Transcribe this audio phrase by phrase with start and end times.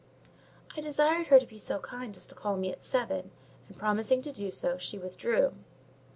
[0.75, 3.29] I desired her to be so kind as to call me at seven,
[3.67, 5.53] and, promising to do so, she withdrew.